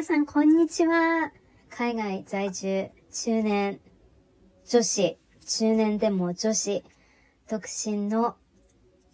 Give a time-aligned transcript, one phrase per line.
[0.00, 1.30] 皆さん、こんにちは。
[1.68, 3.80] 海外在住、中年、
[4.66, 6.82] 女子、中年でも女子、
[7.50, 8.34] 独身の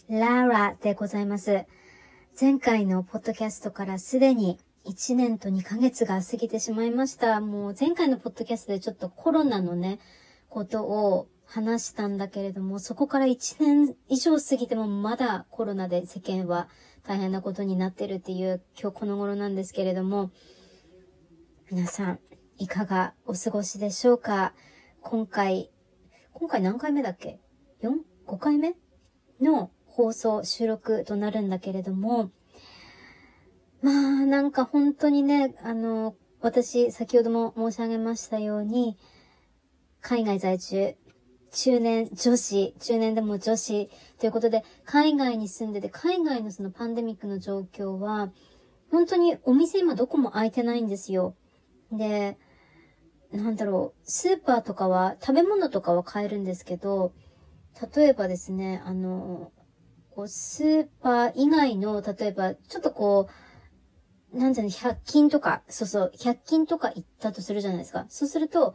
[0.08, 1.64] ラーラでございます。
[2.40, 7.40] 前回のポッドキャストからすでに1年と2ヶ月が過ぎてしまいました。
[7.40, 9.98] もう前回のポッドキャストでちょっとコロナのね、
[10.48, 16.68] ことを話したんだけれども、そこから1年以上過ぎてもまだコロナで世間は
[17.02, 20.30] 大変なことになってるっていう今日この頃なんですけれども、
[21.68, 22.20] 皆さん、
[22.58, 24.54] いかがお過ごしでしょうか？
[25.00, 25.72] 今回、
[26.32, 27.40] 今回何回目だっけ
[27.82, 28.74] ?4?5 回目？
[29.40, 32.30] の放送、収録となるんだけれども、
[33.82, 33.94] まあ、
[34.26, 38.96] なんか本当にね、あの、私、先ほども申し上げましたように、
[40.00, 40.96] 海外在住、
[41.50, 48.30] 中年女子、中年でも女子ということで、海外に住んでて、海外のそのパンデミックの状況は、
[48.92, 51.34] 本当にお店今どこも開いてないんですよ。
[51.92, 52.38] で、
[53.32, 57.12] なんだろう、スーパーとかは、食べ物とかは買えるんですけど、
[57.94, 59.52] 例えばですね、あの、
[60.10, 63.28] こう、スーパー以外の、例えば、ちょっとこ
[64.32, 68.06] う、なんていうの、100均とか、そうそう、100均とか行ったとするじゃないですか。
[68.08, 68.74] そうすると、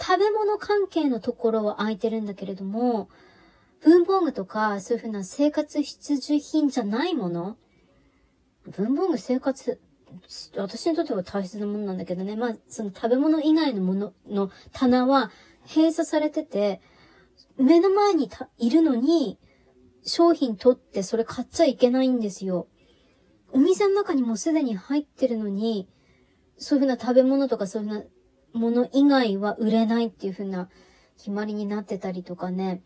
[0.00, 3.08] 食べ物関係のところは空いてるんだけれども、
[3.82, 7.56] 文房具とか、そういうふうな生活必需品じゃないもの
[8.66, 9.80] 文房具生活、
[10.56, 12.36] 私にとっては大切なものなんだけどね。
[12.36, 15.30] まあ、その食べ物以外のものの棚は
[15.66, 16.80] 閉鎖されてて、
[17.56, 19.38] 目の前にいるのに、
[20.02, 22.68] 商品取ってそれ買っちゃいけないんですよ。
[23.52, 25.88] お店の中にもすでに入ってるのに、
[26.58, 28.04] そういうふうな食べ物とかそういうふうな
[28.52, 30.68] もの以外は売れないっていう風な
[31.16, 32.82] 決まりになってたりとかね。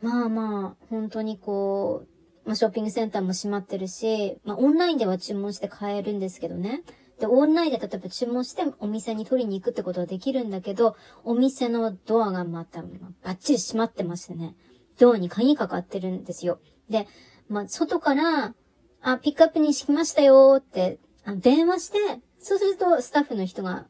[0.00, 2.19] まあまあ、本当にこう、
[2.50, 6.82] まあショッピングセンターも閉まってるし、まあオンラインでは注文して買えるんですけどね。
[7.20, 14.56] で、オンラインで例えば注文してお店に取りに行くってことはできるんだけど、お店のドアがまた、バッチリ閉まってましてね。
[14.98, 16.58] ドアに鍵かかってるんですよ。
[16.88, 17.06] で、
[17.48, 18.56] まあ外から、
[19.00, 21.98] あ、ピックアップにしましたよって、あ電話して、
[22.40, 23.86] そうするとスタッフの人が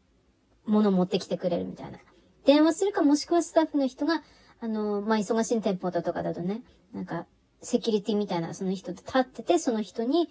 [0.66, 1.98] 物持ってきてくれるみたいな。
[2.44, 4.22] 電話するかもしくはスタッフの人が、
[4.60, 6.62] あの、まあ、忙しい店舗だとかだとね、
[6.92, 7.24] なんか、
[7.62, 10.28] セキュリティみたいなその人と立ってて、その人に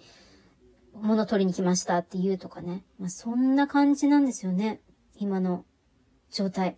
[0.94, 2.84] 物取りに来ましたって言うとかね。
[2.98, 4.80] まあ、そんな感じなんですよね。
[5.16, 5.64] 今の
[6.30, 6.76] 状態。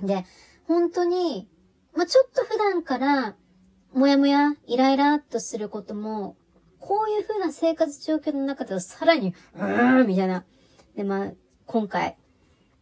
[0.00, 0.24] で、
[0.66, 1.48] 本当に、
[1.94, 3.36] まあ、ちょっと普段から、
[3.92, 6.36] もやもや、イライラっとすることも、
[6.78, 10.44] こういう風な生活状況の中ではさらに、うーん、みたいな。
[10.96, 11.32] で、まあ、
[11.66, 12.16] 今回、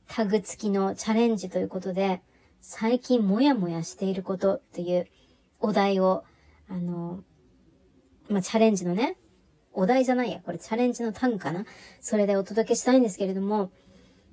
[0.09, 2.23] タグ付きのチャレンジということで、
[2.61, 5.07] 最近もやもやしていることという
[5.61, 6.25] お題を、
[6.69, 7.23] あの、
[8.29, 9.17] まあ、チャレンジのね、
[9.73, 11.65] お題じゃないや、これチャレンジのタグかな
[12.01, 13.71] それでお届けしたいんですけれども、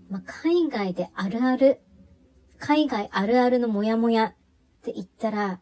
[0.10, 1.82] まあ、海外であるある、
[2.60, 4.34] 海外あるあるのもやもやっ
[4.82, 5.60] て言ったら、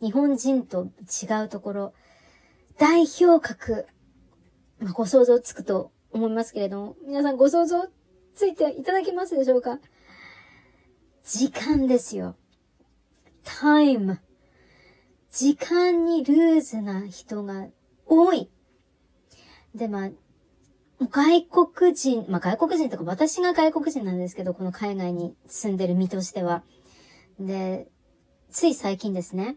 [0.00, 0.90] 日本人と
[1.22, 1.94] 違うところ、
[2.78, 3.86] 代表格、
[4.78, 7.88] まあ、ご想像つくと思いますけれども、皆さんご想像
[8.34, 9.78] ついていただけますでしょうか？
[11.24, 12.36] 時間ですよ。
[13.42, 14.20] タイム。
[15.34, 17.66] 時間にルーズな人が
[18.06, 18.48] 多い。
[19.74, 20.10] で、まあ、
[21.10, 26.62] 外国人、まあ外国人とか私が外国人なんですけど、この海外に住んでる身としては。
[27.40, 27.88] で、
[28.52, 29.56] つい最近ですね、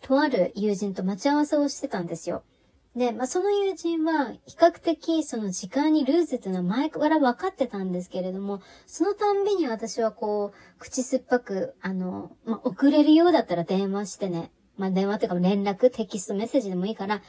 [0.00, 2.44] とある友人と待ち合わせをしてたんですよ。
[2.94, 17.22] で、まあ、その友人は、比較的、その時間にルーズっていうのは前から分かってたんですけれども、そのたんびに私はこう、口酸っぱく、あの、まあ、遅れるようだったら電話してね、まあ、電話っていうか連絡、テキストメッセージでもいいから、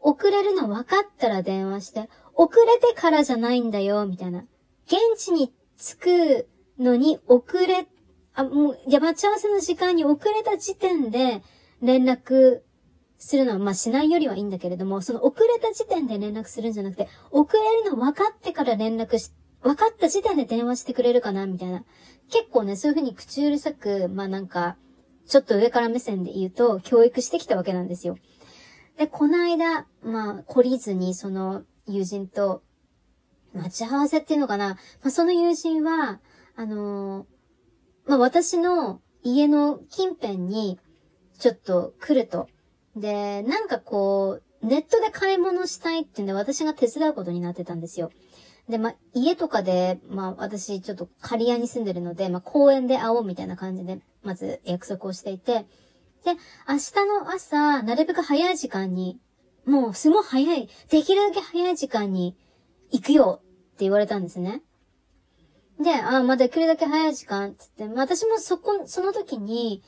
[0.00, 4.44] 遅れるの分かったら電話して、遅れてからじゃないんだよ、みたいな。
[4.86, 6.48] 現地に着く
[6.78, 7.86] のに遅れ、
[8.34, 11.42] あ、もう、いや、待ち合わせの時間に遅れた時点で
[11.80, 12.62] 連絡
[13.18, 19.30] するのは、まあしないよりはいいんだけれども、その遅れた時点で連絡するんじゃなくて、遅れるの分かってから連絡し、
[19.62, 21.84] 分かった時点で電話してくれるかなみたいな。
[22.30, 24.76] 結構ね、そういうふうに口うるさく、まあなんか、
[25.26, 28.16] ちょっと上から目線で言うと、教育してきたわけなんですよ。
[28.98, 32.62] で、この間、まあ、懲りずに、その友人と、
[33.54, 34.68] 待ち合わせっていうのかな。
[34.68, 36.20] まあ、その友人は、
[36.56, 40.78] あのー、まあ、私の家の近辺に、
[41.38, 42.48] ちょっと来ると。
[42.96, 48.10] で、なんかこう、ネットで買い物したいっていうんで私が手伝うことになってたんですよ。
[48.68, 55.66] で、まあ、家とかで、まあ、私ちょっと刈谷に住んでるので、まあ、公園で会おうみたいな感じで、まず約束をしていて、
[56.24, 56.32] で、
[56.68, 59.20] 明日の朝、なるべく早い時間に、
[59.64, 62.36] もうすごい早い、できるだけ早い時間に
[62.90, 64.62] 行くよって言われたんですね。
[65.80, 69.82] で、あ、まあ、できるだけ早い時間、つって、私もそこ、その時に、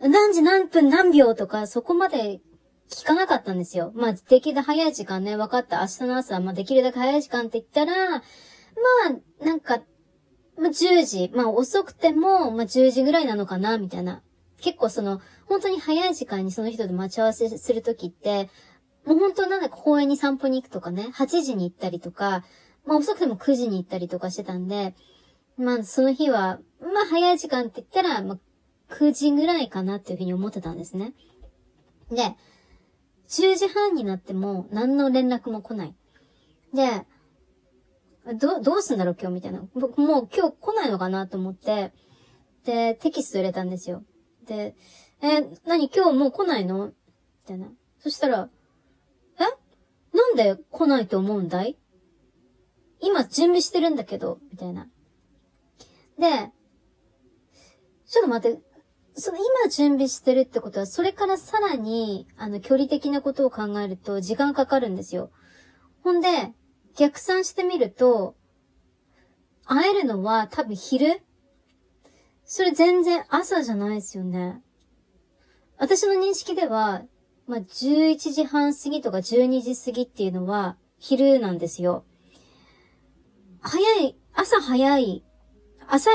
[0.00, 2.40] 何時何分何秒とか、そこまで
[2.90, 3.92] 聞かなかったんですよ。
[3.94, 5.80] まあ、できるだけ早い時間ね、分かった。
[5.80, 8.22] 明日の朝、まあ、できるだけ早い時間って言ったら、ま
[9.40, 9.80] あ、なんか、
[10.58, 14.22] まあ、10時、まあ、遅くても、まあ、10時ぐらいなのかな、みたいな。
[14.60, 18.50] 結構その、本当に早い時間にその人と待ち合わせするときって、
[19.06, 22.44] もう本当なんだか公園に散歩に行くとかね、8時に行ったりとか、
[22.84, 24.94] まあ遅くても9時に行ったりとかしてたんで、
[25.56, 28.38] まあその日は、まあ早い時間って言ったら、まあ
[28.94, 31.14] 9時ぐらいかなっていうふうに思ってたんですね。
[32.10, 32.34] で、
[33.28, 35.94] 10時半になっても何の連絡も来ない。
[36.74, 37.06] で、
[38.34, 39.62] ど、どうすんだろう今日みたいな。
[39.74, 41.92] 僕もう今日来ないのかなと思って、
[42.64, 44.04] で、テキスト入れたんですよ。
[44.46, 44.74] で、
[45.22, 46.88] え、何今日もう来ないの？
[46.88, 46.92] み
[47.46, 47.68] たいな。
[47.98, 48.50] そしたら、
[49.38, 50.16] え？
[50.16, 51.78] なんで来ないと思うんだい？
[53.00, 54.88] 今準備してるんだけど、みたいな。
[56.18, 56.50] で、
[58.06, 58.60] ちょっと待って、
[59.14, 65.30] その今準備してるってことは、それからさらに、あの、距離的なことを考えると時間かかるんですよ。
[66.02, 66.28] ほんで、
[66.98, 68.34] 逆算してみると、
[69.64, 71.22] 会えるのは多分昼
[72.44, 74.62] それ全然朝じゃないですよね。
[75.76, 77.02] 私の認識では、
[77.46, 82.04] まあ、11時半過ぎとか12時過ぎっていうのは昼なんですよ。
[83.60, 85.24] 早い、朝早い、
[85.86, 86.10] 朝、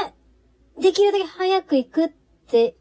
[0.82, 2.10] できるだけ早く行くっ
[2.48, 2.76] て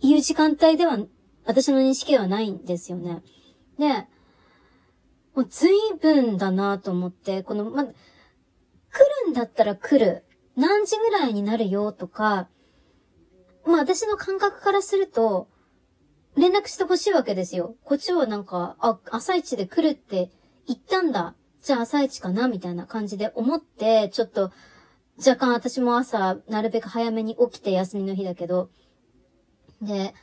[0.00, 0.98] いう時間帯では、
[1.44, 3.22] 私の認識ではないんですよね。
[3.78, 4.06] で、
[5.36, 7.90] もう随分だなと思って、この、ま、来
[9.26, 10.24] るんだったら来る。
[10.56, 12.48] 何時ぐらいになるよとか、
[13.66, 15.48] まあ私の感覚からすると、
[16.38, 17.76] 連絡してほしいわけですよ。
[17.84, 20.30] こっちはなんか、あ、朝一で来るって
[20.66, 21.34] 言ったんだ。
[21.62, 24.52] じゃあ朝一かなみたいな感じで思って、ちょっと、
[25.18, 28.70] 若干私も朝、なるべく早めに起きて休みの日だけど、
[29.82, 30.14] で、ほんで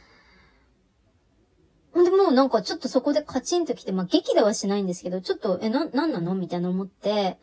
[2.17, 6.35] もうなんかちょっとそこでカチンと来て、まあ激ではしないんですけど、ちょっと、え、な、なんなの？
[6.35, 7.39] みたいな思って、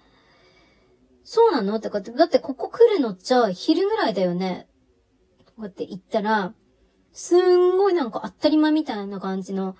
[1.24, 1.76] そうなの？
[1.76, 4.68] ってかって、だってここ来るのじゃ昼ぐらいだよね？
[5.44, 6.54] とかって言ったら、
[7.12, 9.76] すんごいなんか当たり前みたいな感じの、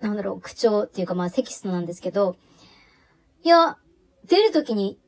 [0.00, 2.36] なんだろう、口調っていうかまあテキストなんですけど、
[3.42, 3.78] いや、
[4.26, 4.98] 出るときに、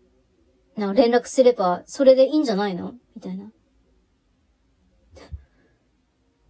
[0.77, 2.95] な連絡すれば、それでいいんじゃないの？
[3.15, 3.51] みたいな。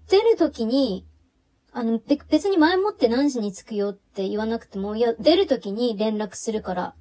[0.08, 1.06] 出るときに、
[1.76, 6.94] あの、べ別に前もって何時に着くよって言わなくても、いや、出るときに連絡するから。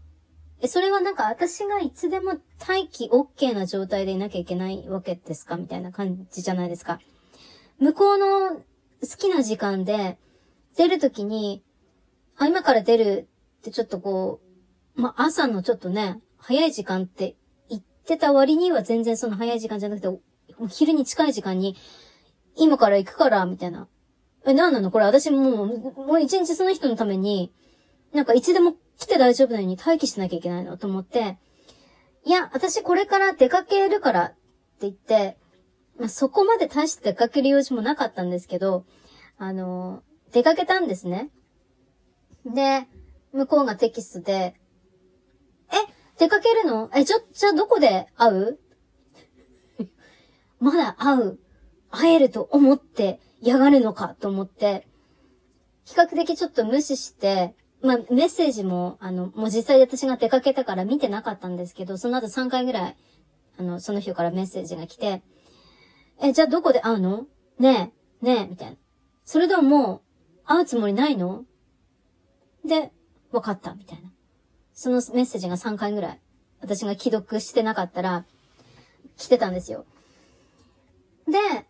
[0.62, 7.00] え、それはなんか私がいつでも待機 OK な状態でいなきゃいけないわけですかみたいな感じじゃないですか。
[7.80, 8.62] 向こうの好
[9.18, 10.18] きな時間で
[10.76, 11.62] 出るときに、
[12.38, 13.28] あ、今から出る
[13.60, 14.42] ってちょっとこ
[14.98, 17.36] う、まあ、朝のちょっとね、早い時間って
[17.70, 20.10] 言ってた割には全然その早い時間じゃなくて、
[20.68, 21.76] 昼に近い時間に、
[22.56, 23.88] 今から行くから、みたいな。
[24.46, 24.92] え、なんなの？
[24.92, 25.68] これ私もう、
[26.06, 27.54] もう一日その人のために、
[28.14, 31.38] なんかいつでも来て大丈夫なように待機しなきゃいけないのと思って、
[32.26, 34.36] いや、私これから出かけるからって
[34.82, 35.38] 言って、
[35.98, 38.86] まあ、そこまで大して出かける用事もなかったんですけど、
[39.38, 41.30] あの、出かけたんですね。
[42.46, 42.88] で、
[43.32, 44.56] 向こうがテキストで、
[45.72, 45.76] え、
[46.18, 46.90] 出かけるの？
[46.96, 48.60] え、ちょ、じゃあどこで会う？
[50.60, 51.40] まだ会う、
[51.90, 53.20] 会えると思って。
[53.44, 54.88] やがるのかと思って、
[55.86, 62.96] 比較的ちょっと無視して、まあ、メッセージも、あの、もう実際私が出かけたから見てなかったんですけど、その後3回ぐらい、
[63.60, 65.22] あの、その人からメッセージが来て、
[66.22, 67.28] え、じゃあどこで会うの？
[67.60, 68.78] ねえ、ねえ、みたいな。
[69.26, 70.02] それでももう、
[70.46, 71.44] 会うつもりないの？
[72.64, 72.94] で、
[73.32, 74.10] わかった、みたいな。
[74.74, 76.22] そのメッセージが3回ぐらい、
[76.62, 78.26] 私が既読してなかったら、
[79.18, 79.86] 来てたんですよ。
[81.28, 81.66] で、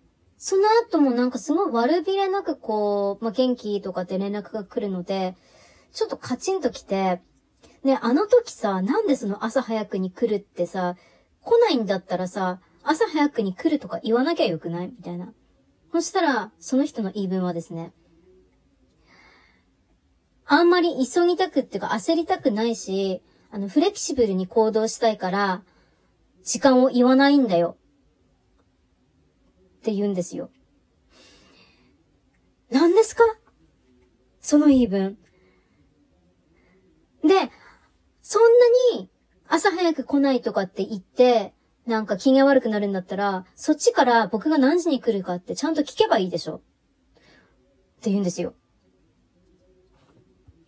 [0.45, 5.37] その後もなんかすごい悪びれなくこう、まあ、元気とかって連絡が来るので、
[5.93, 7.21] ちょっとカチンと来て、
[7.85, 10.97] ね、あの時さ、なんでその朝早くに来るってさ、
[11.43, 14.87] 来ないんだったらさ、朝早くに来るとか言わなきゃよくない？
[14.87, 15.31] みたいな。
[15.93, 17.93] そしたら、その人の言い分はですね、
[20.45, 25.61] あんまり急ぎたくっていうか焦りたくないし、あの、フレキシブルに行動したいから、
[26.43, 27.77] 時間を言わないんだよ。
[29.83, 30.49] って言うんですよ。
[32.71, 33.23] 何ですか？
[34.39, 35.17] その言い分。
[37.21, 37.29] で、
[38.21, 38.43] そん
[38.93, 39.09] なに
[39.45, 41.53] 朝早く来ないとかって言って、
[41.85, 46.55] なんか機嫌悪くなるんだったら、そっちから僕が何時に来るかってちゃんと聞けばいいでしょ。
[46.55, 46.59] っ
[48.01, 48.53] て言うんですよ。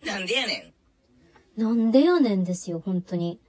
[0.04, 0.74] なんでやね
[1.56, 1.60] ん。
[1.62, 3.40] なんでやねんですよ、本当に。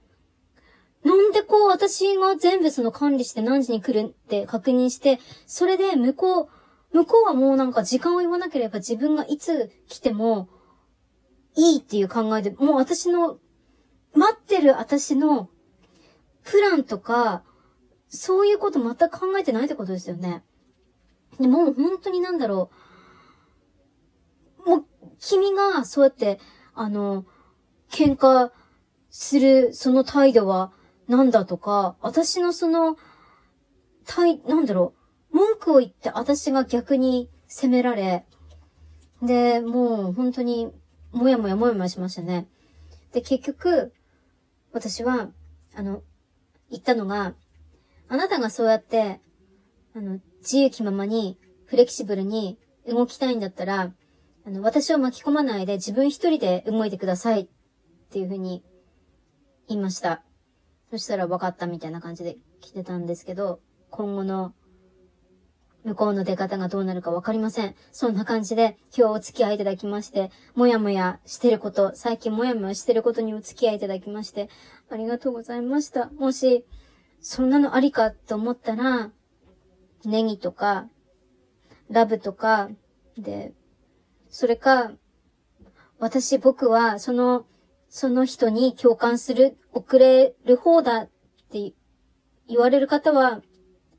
[1.08, 6.48] なんでこう私が全部その管理して何時に来るって確認して、それで向こう、
[6.92, 10.50] 向こうはもうなんか時間を言わなければ自分がいつ来ても
[11.56, 13.38] いいっていう考えで、もう私の、
[14.14, 15.48] 待ってる私の
[16.44, 17.42] プランとか、
[18.08, 20.42] そういうこと全く考えてないってことですよね。
[21.40, 22.70] でもう本当になんだろ
[24.66, 24.68] う。
[24.68, 24.84] もう、
[25.18, 26.38] 君がそうやって、
[26.74, 27.24] あの、
[27.90, 28.50] 喧嘩
[29.08, 30.72] するその態度は
[31.08, 32.96] なんだとか、私のその、
[34.06, 34.94] 態、なんだろ
[35.32, 35.36] う。
[35.36, 38.24] 文句を言って私が逆に責められ、
[39.22, 40.70] で、もう本当に、
[41.12, 42.46] もやもやもやもやしましたね。
[43.12, 43.92] で、結局、
[44.72, 45.30] 私は、
[45.74, 46.02] あの、
[46.70, 47.34] 言ったのが、
[48.08, 49.20] あなたがそうやって、
[49.94, 53.92] あの、自由気ままに、フレキシブルに動きたいんだったら、
[54.46, 57.48] あの、私を巻き込まないで自分一人で動いてくださいっ
[58.10, 58.62] ていうふうに
[59.68, 60.22] 言いました。
[60.90, 64.54] そしたら分かったみたいな感じで来てたんですけど、今後の
[65.84, 67.74] 向こうの出方がどうなるか分かりません。
[67.92, 74.48] そんな感じで今日お付き合いいただきまして、もやもやしてること、最近もやもやしてることにお付き合いいただきまして、
[74.90, 76.10] ありがとうございました。
[76.10, 76.64] もし、
[77.20, 79.10] そんなのありかと思ったら、
[80.04, 80.88] ネギとか、
[81.90, 82.70] ラブとか、
[83.16, 83.52] で、
[84.30, 84.92] それか、
[85.98, 87.46] 私、僕は、その、
[87.88, 91.10] その人に共感する、遅れる方だっ
[91.50, 91.72] て
[92.46, 93.42] 言われる方は、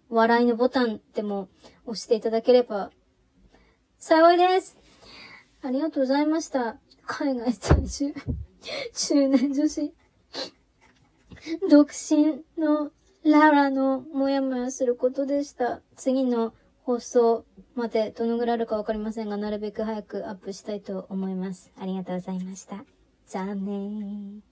[0.09, 1.49] 笑いのボタンでも
[1.85, 2.91] 押していただければ、
[3.97, 4.77] 幸いです。
[5.61, 6.77] ありがとうございました。
[7.05, 8.13] 海外在住、
[8.93, 9.93] 中年女子、
[11.69, 12.91] 独身の
[13.23, 15.81] ララのもやもやすることでした。
[15.95, 16.53] 次の
[16.83, 21.71] 放送までどのぐらいあるかわかりませんが、なるべく早くアップしたいと思います。
[21.79, 22.83] ありがとうございました。
[23.29, 24.48] じゃあねー。